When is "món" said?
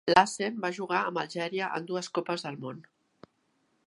2.67-2.81